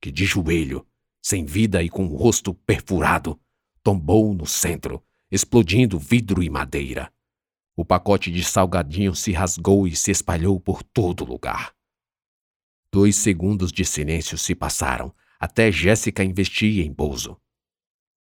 que 0.00 0.10
de 0.10 0.26
joelho, 0.26 0.86
sem 1.22 1.46
vida 1.46 1.82
e 1.82 1.88
com 1.88 2.06
o 2.06 2.16
rosto 2.16 2.52
perfurado, 2.52 3.40
tombou 3.82 4.34
no 4.34 4.46
centro, 4.46 5.02
explodindo 5.30 5.98
vidro 5.98 6.42
e 6.42 6.50
madeira. 6.50 7.10
O 7.74 7.86
pacote 7.86 8.30
de 8.30 8.44
salgadinho 8.44 9.14
se 9.14 9.32
rasgou 9.32 9.88
e 9.88 9.96
se 9.96 10.10
espalhou 10.10 10.60
por 10.60 10.82
todo 10.82 11.24
lugar. 11.24 11.74
Dois 12.92 13.16
segundos 13.16 13.72
de 13.72 13.82
silêncio 13.82 14.36
se 14.36 14.54
passaram, 14.54 15.14
até 15.40 15.72
Jéssica 15.72 16.22
investir 16.22 16.84
em 16.84 16.92
Bozo. 16.92 17.40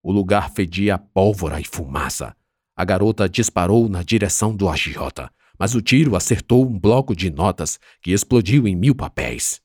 O 0.02 0.12
lugar 0.12 0.52
fedia 0.52 0.98
pólvora 0.98 1.58
e 1.58 1.64
fumaça. 1.64 2.36
A 2.76 2.84
garota 2.84 3.26
disparou 3.26 3.88
na 3.88 4.02
direção 4.02 4.54
do 4.54 4.68
agiota, 4.68 5.32
mas 5.58 5.74
o 5.74 5.82
tiro 5.82 6.14
acertou 6.14 6.66
um 6.66 6.78
bloco 6.78 7.16
de 7.16 7.30
notas 7.30 7.78
que 8.00 8.12
explodiu 8.12 8.68
em 8.68 8.76
mil 8.76 8.94
papéis. 8.94 9.60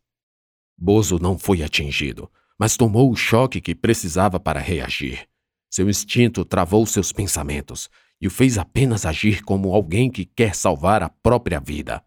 Bozo 0.78 1.20
não 1.20 1.38
foi 1.38 1.62
atingido, 1.62 2.30
mas 2.58 2.76
tomou 2.76 3.12
o 3.12 3.16
choque 3.16 3.62
que 3.62 3.76
precisava 3.76 4.40
para 4.40 4.60
reagir. 4.60 5.28
Seu 5.70 5.90
instinto 5.90 6.44
travou 6.44 6.86
seus 6.86 7.12
pensamentos 7.12 7.90
e 8.20 8.28
o 8.28 8.32
fez 8.32 8.58
apenas 8.58 9.06
agir 9.06 9.44
como 9.44 9.74
alguém 9.74 10.10
que 10.10 10.26
quer 10.26 10.56
salvar 10.56 11.04
a 11.04 11.10
própria 11.10 11.60
vida. 11.60 12.04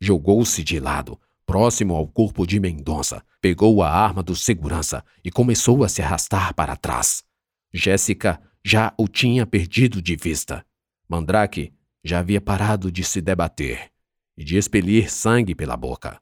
Jogou-se 0.00 0.62
de 0.62 0.80
lado, 0.80 1.20
próximo 1.44 1.94
ao 1.94 2.06
corpo 2.06 2.46
de 2.46 2.60
Mendonça, 2.60 3.22
pegou 3.40 3.82
a 3.82 3.90
arma 3.90 4.22
do 4.22 4.36
segurança 4.36 5.04
e 5.24 5.30
começou 5.30 5.82
a 5.84 5.88
se 5.88 6.00
arrastar 6.00 6.54
para 6.54 6.76
trás. 6.76 7.24
Jéssica 7.72 8.40
já 8.64 8.92
o 8.98 9.08
tinha 9.08 9.46
perdido 9.46 10.00
de 10.00 10.16
vista. 10.16 10.64
Mandrake 11.08 11.72
já 12.04 12.20
havia 12.20 12.40
parado 12.40 12.90
de 12.90 13.04
se 13.04 13.20
debater 13.20 13.90
e 14.36 14.44
de 14.44 14.56
expelir 14.56 15.10
sangue 15.10 15.54
pela 15.54 15.76
boca, 15.76 16.20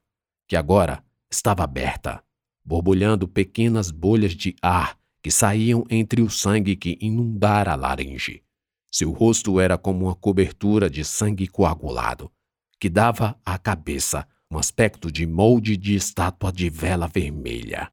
que 0.48 0.56
agora 0.56 1.04
estava 1.30 1.64
aberta, 1.64 2.22
borbulhando 2.64 3.28
pequenas 3.28 3.90
bolhas 3.90 4.32
de 4.32 4.54
ar 4.62 4.98
que 5.22 5.30
saíam 5.30 5.84
entre 5.90 6.22
o 6.22 6.30
sangue 6.30 6.76
que 6.76 6.96
inundara 7.00 7.72
a 7.72 7.76
laringe. 7.76 8.42
Seu 8.90 9.12
rosto 9.12 9.60
era 9.60 9.76
como 9.76 10.06
uma 10.06 10.14
cobertura 10.14 10.88
de 10.88 11.04
sangue 11.04 11.46
coagulado, 11.46 12.30
que 12.80 12.88
dava 12.88 13.38
à 13.44 13.58
cabeça 13.58 14.26
um 14.50 14.58
aspecto 14.58 15.10
de 15.10 15.26
molde 15.26 15.76
de 15.76 15.94
estátua 15.94 16.52
de 16.52 16.70
vela 16.70 17.08
vermelha. 17.08 17.90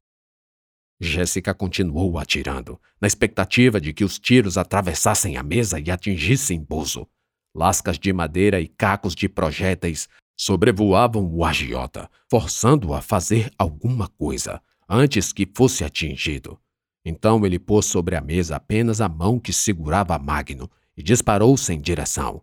Jéssica 1.00 1.52
continuou 1.52 2.18
atirando, 2.18 2.80
na 3.00 3.08
expectativa 3.08 3.80
de 3.80 3.92
que 3.92 4.04
os 4.04 4.18
tiros 4.18 4.56
atravessassem 4.56 5.36
a 5.36 5.42
mesa 5.42 5.80
e 5.80 5.90
atingissem 5.90 6.62
Bozo. 6.62 7.06
Lascas 7.54 7.98
de 7.98 8.12
madeira 8.12 8.60
e 8.60 8.66
cacos 8.66 9.14
de 9.14 9.28
projéteis 9.28 10.08
sobrevoavam 10.36 11.24
o 11.32 11.44
agiota, 11.44 12.10
forçando-o 12.28 12.94
a 12.94 13.00
fazer 13.00 13.50
alguma 13.56 14.08
coisa 14.08 14.60
antes 14.88 15.32
que 15.32 15.48
fosse 15.54 15.84
atingido. 15.84 16.58
Então 17.04 17.44
ele 17.44 17.58
pôs 17.58 17.86
sobre 17.86 18.16
a 18.16 18.20
mesa 18.20 18.56
apenas 18.56 19.00
a 19.00 19.08
mão 19.08 19.38
que 19.38 19.52
segurava 19.52 20.18
Magno 20.18 20.70
e 20.96 21.02
disparou 21.02 21.56
sem 21.56 21.80
direção. 21.80 22.42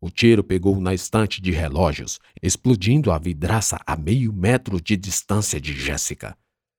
O 0.00 0.10
tiro 0.10 0.44
pegou 0.44 0.78
na 0.80 0.92
estante 0.92 1.40
de 1.40 1.50
relógios, 1.50 2.20
explodindo 2.42 3.10
a 3.10 3.18
vidraça 3.18 3.80
a 3.86 3.96
meio 3.96 4.32
metro 4.32 4.80
de 4.80 4.96
distância 4.96 5.58
de 5.58 5.72
Jéssica. 5.72 6.36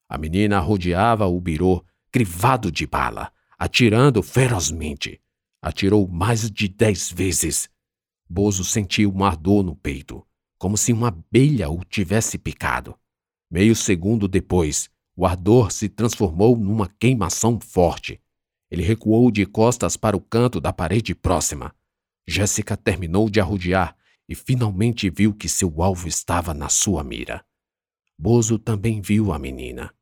A 0.08 0.18
menina 0.18 0.60
rodeava 0.60 1.26
o 1.26 1.42
birô, 1.42 1.84
crivado 2.12 2.72
de 2.72 2.86
bala, 2.86 3.32
atirando 3.58 4.22
ferozmente. 4.22 5.20
Atirou 5.60 6.08
mais 6.08 6.52
de 6.52 6.68
dez 6.68 7.12
vezes. 7.12 7.68
Bozo 8.30 8.64
sentiu 8.64 9.14
um 9.14 9.24
ardor 9.24 9.64
no 9.64 9.76
peito, 9.76 10.26
como 10.58 10.78
se 10.78 10.92
uma 10.92 11.10
abelha 11.10 11.70
o 11.70 11.84
tivesse 11.84 12.38
picado. 12.38 12.98
Meio 13.50 13.76
segundo 13.76 14.28
depois, 14.28 14.90
o 15.16 15.26
ardor 15.26 15.72
se 15.72 15.88
transformou 15.88 16.58
numa 16.58 16.90
queimação 17.00 17.60
forte. 17.60 18.22
Ele 18.70 18.84
recuou 18.84 19.32
de 19.32 19.46
costas 19.46 19.96
para 19.96 20.18
o 20.18 20.22
canto 20.22 20.60
da 20.60 20.74
parede 20.74 21.14
próxima. 21.14 21.74
Jéssica 22.28 22.76
terminou 22.76 23.30
de 23.30 23.40
arrodear 23.40 23.96
e 24.28 24.34
finalmente 24.34 25.10
viu 25.10 25.34
que 25.34 25.48
seu 25.48 25.82
alvo 25.82 26.08
estava 26.08 26.54
na 26.54 26.68
sua 26.68 27.04
mira. 27.04 27.46
Bozo 28.18 28.58
também 28.58 29.02
viu 29.02 29.32
a 29.32 29.38
menina. 29.38 29.94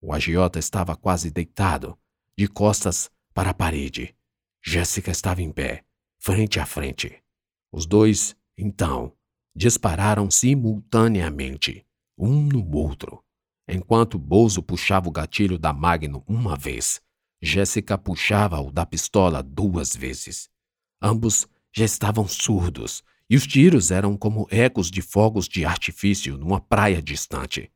O 0.00 0.12
agiota 0.12 0.58
estava 0.58 0.96
quase 0.96 1.30
deitado, 1.30 1.98
de 2.36 2.48
costas 2.48 3.10
para 3.34 3.50
a 3.50 3.54
parede. 3.54 4.14
Jéssica 4.62 5.10
estava 5.10 5.42
em 5.42 5.52
pé, 5.52 5.84
frente 6.18 6.58
a 6.58 6.66
frente. 6.66 7.22
Os 7.72 7.86
dois, 7.86 8.36
então, 8.56 9.12
dispararam 9.54 10.30
simultaneamente, 10.30 11.86
um 12.16 12.42
no 12.46 12.76
outro. 12.76 13.22
Enquanto 13.68 14.18
Bozo 14.18 14.62
puxava 14.62 15.08
o 15.08 15.12
gatilho 15.12 15.58
da 15.58 15.72
Magno 15.72 16.22
uma 16.26 16.56
vez, 16.56 17.00
Jéssica 17.42 17.98
puxava-o 17.98 18.70
da 18.70 18.86
pistola 18.86 19.42
duas 19.42 19.94
vezes. 19.94 20.48
Ambos 21.02 21.46
já 21.74 21.84
estavam 21.84 22.26
surdos 22.26 23.02
e 23.28 23.36
os 23.36 23.46
tiros 23.46 23.90
eram 23.90 24.16
como 24.16 24.46
ecos 24.50 24.90
de 24.90 25.02
fogos 25.02 25.48
de 25.48 25.64
artifício 25.64 26.38
numa 26.38 26.60
praia 26.60 27.02
distante. 27.02 27.70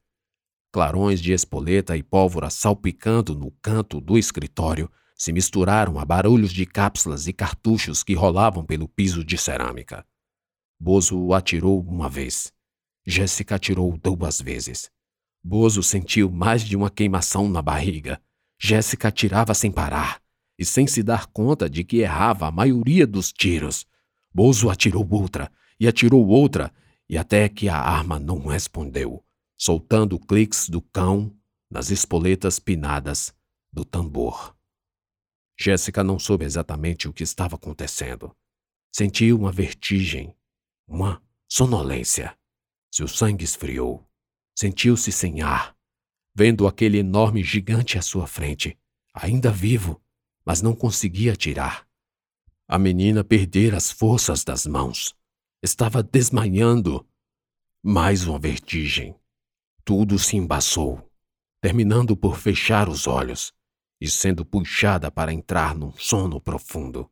Clarões 0.72 1.20
de 1.20 1.32
espoleta 1.32 1.96
e 1.96 2.02
pólvora 2.02 2.48
salpicando 2.48 3.34
no 3.34 3.50
canto 3.60 4.00
do 4.00 4.16
escritório 4.16 4.90
se 5.20 5.32
misturaram 5.32 5.98
a 5.98 6.04
barulhos 6.04 6.52
de 6.52 6.64
cápsulas 6.64 7.26
e 7.26 7.32
cartuchos 7.32 8.02
que 8.02 8.14
rolavam 8.14 8.64
pelo 8.64 8.88
piso 8.88 9.22
de 9.22 9.36
cerâmica. 9.36 10.06
Bozo 10.80 11.34
atirou 11.34 11.82
uma 11.82 12.08
vez. 12.08 12.52
Jéssica 13.06 13.56
atirou 13.56 13.98
duas 13.98 14.40
vezes. 14.40 14.90
Bozo 15.44 15.82
sentiu 15.82 16.30
mais 16.30 16.62
de 16.62 16.74
uma 16.74 16.88
queimação 16.88 17.48
na 17.50 17.60
barriga 17.60 18.18
Jéssica 18.62 19.08
atirava 19.08 19.54
sem 19.54 19.72
parar 19.72 20.20
e 20.58 20.66
sem 20.66 20.86
se 20.86 21.02
dar 21.02 21.26
conta 21.28 21.68
de 21.68 21.82
que 21.82 21.98
errava 21.98 22.46
a 22.46 22.50
maioria 22.50 23.06
dos 23.06 23.32
tiros. 23.32 23.86
Bozo 24.34 24.68
atirou 24.68 25.06
outra 25.10 25.50
e 25.78 25.88
atirou 25.88 26.26
outra 26.28 26.70
e 27.08 27.16
até 27.16 27.48
que 27.48 27.70
a 27.70 27.78
arma 27.78 28.20
não 28.20 28.46
respondeu, 28.46 29.24
soltando 29.56 30.18
cliques 30.18 30.68
do 30.68 30.82
cão 30.82 31.34
nas 31.70 31.90
espoletas 31.90 32.58
pinadas 32.58 33.32
do 33.72 33.82
tambor. 33.82 34.54
Jéssica 35.60 36.02
não 36.02 36.18
soube 36.18 36.44
exatamente 36.44 37.06
o 37.06 37.12
que 37.12 37.22
estava 37.22 37.56
acontecendo. 37.56 38.34
Sentiu 38.90 39.38
uma 39.38 39.52
vertigem, 39.52 40.34
uma 40.88 41.22
sonolência. 41.48 42.36
Seu 42.90 43.06
sangue 43.06 43.44
esfriou. 43.44 44.06
Sentiu-se 44.56 45.12
sem 45.12 45.42
ar 45.42 45.76
vendo 46.34 46.66
aquele 46.66 46.98
enorme 46.98 47.42
gigante 47.42 47.98
à 47.98 48.02
sua 48.02 48.26
frente, 48.26 48.78
ainda 49.12 49.50
vivo, 49.50 50.00
mas 50.44 50.62
não 50.62 50.74
conseguia 50.74 51.32
atirar. 51.32 51.86
A 52.66 52.78
menina 52.78 53.24
perdera 53.24 53.76
as 53.76 53.90
forças 53.90 54.44
das 54.44 54.64
mãos. 54.66 55.14
Estava 55.62 56.02
desmaiando. 56.02 57.06
Mais 57.82 58.26
uma 58.26 58.38
vertigem. 58.38 59.14
Tudo 59.84 60.18
se 60.18 60.36
embaçou, 60.36 61.10
terminando 61.60 62.16
por 62.16 62.38
fechar 62.38 62.88
os 62.88 63.06
olhos 63.06 63.52
e 64.00 64.08
sendo 64.08 64.44
puxada 64.44 65.10
para 65.10 65.32
entrar 65.32 65.74
num 65.74 65.92
sono 65.92 66.40
profundo. 66.40 67.10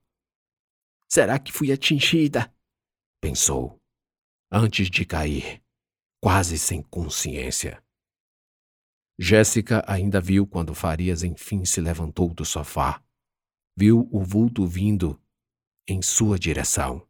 Será 1.09 1.38
que 1.38 1.53
fui 1.53 1.70
atingida? 1.72 2.53
pensou, 3.20 3.81
antes 4.51 4.88
de 4.88 5.05
cair, 5.05 5.62
quase 6.20 6.59
sem 6.59 6.83
consciência. 6.83 7.83
Jéssica 9.18 9.85
ainda 9.87 10.20
viu 10.20 10.46
quando 10.46 10.74
Farias 10.74 11.24
enfim 11.24 11.64
se 11.64 11.81
levantou 11.81 12.33
do 12.33 12.44
sofá. 12.44 13.03
Viu 13.77 14.09
o 14.12 14.22
vulto 14.22 14.64
vindo 14.66 15.20
em 15.88 16.01
sua 16.01 16.38
direção. 16.38 17.07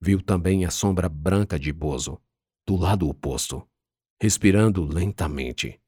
Viu 0.00 0.20
também 0.20 0.64
a 0.64 0.70
sombra 0.70 1.08
branca 1.08 1.58
de 1.58 1.72
Bozo, 1.72 2.20
do 2.66 2.74
lado 2.74 3.08
oposto, 3.08 3.66
respirando 4.20 4.84
lentamente. 4.84 5.80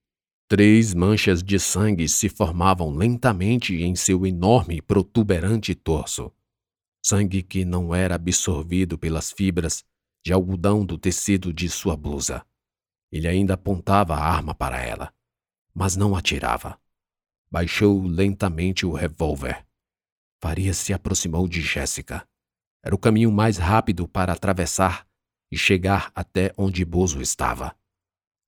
Três 0.51 0.95
manchas 0.95 1.43
de 1.43 1.61
sangue 1.61 2.09
se 2.09 2.27
formavam 2.31 2.91
lentamente 2.91 3.83
em 3.83 3.95
seu 3.95 4.27
enorme 4.27 4.77
e 4.77 4.83
protuberante 4.83 5.75
torso. 5.75 6.33
Sangue 7.05 7.43
que 7.43 7.67
não 7.67 7.95
era 7.95 8.15
absorvido 8.15 8.97
pelas 8.97 9.31
fibras 9.31 9.85
de 10.25 10.33
algodão 10.33 10.87
do 10.87 10.97
tecido 10.97 11.53
de 11.53 11.69
sua 11.69 11.95
blusa. 11.95 12.47
Ele 13.13 13.29
ainda 13.29 13.55
apontava 13.55 14.15
a 14.15 14.25
arma 14.25 14.55
para 14.55 14.81
ela, 14.81 15.13
mas 15.75 15.97
não 15.97 16.17
atirava. 16.17 16.81
Baixou 17.51 18.03
lentamente 18.03 18.87
o 18.87 18.93
revólver. 18.93 19.67
Faria 20.41 20.73
se 20.73 20.95
aproximou 20.95 21.47
de 21.47 21.61
Jéssica. 21.61 22.27
Era 22.83 22.95
o 22.95 22.99
caminho 22.99 23.31
mais 23.31 23.59
rápido 23.59 24.09
para 24.09 24.33
atravessar 24.33 25.07
e 25.53 25.59
chegar 25.59 26.11
até 26.15 26.55
onde 26.57 26.87
Bozo 26.87 27.21
estava. 27.21 27.77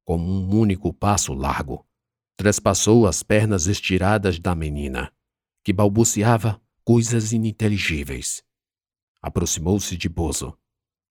Com 0.02 0.16
um 0.16 0.54
único 0.54 0.94
passo 0.94 1.34
largo, 1.34 1.86
trespassou 2.40 3.06
as 3.06 3.22
pernas 3.22 3.66
estiradas 3.66 4.38
da 4.38 4.54
menina, 4.54 5.14
que 5.62 5.74
balbuciava 5.74 6.58
coisas 6.82 7.34
ininteligíveis. 7.34 8.42
Aproximou-se 9.20 9.94
de 9.94 10.08
Bozo, 10.08 10.58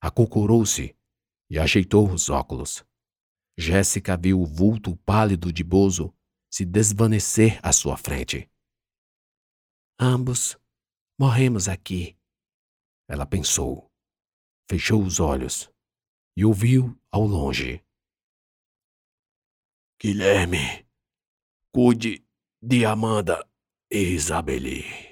acocorou-se 0.01 0.97
e 1.47 1.59
ajeitou 1.59 2.09
os 2.11 2.31
óculos. 2.31 2.83
Jéssica 3.55 4.17
viu 4.17 4.41
o 4.41 4.45
vulto 4.47 4.95
pálido 5.05 5.53
de 5.53 5.63
Bozo 5.63 6.11
se 6.49 6.65
desvanecer 6.65 7.59
à 7.61 7.71
sua 7.71 7.95
frente. 7.95 8.49
Ambos 9.99 10.57
morremos 11.15 11.67
aqui. 11.67 12.17
Ela 13.07 13.27
pensou, 13.27 13.87
fechou 14.67 15.03
os 15.03 15.19
olhos 15.19 15.71
e 16.35 16.43
ouviu 16.43 16.99
ao 17.11 17.23
longe. 17.23 17.85
Guilherme, 20.01 20.88
cuide 21.71 22.23
de 22.61 22.85
Amanda 22.85 23.45
e 23.89 24.01
Isabeli. 24.01 25.08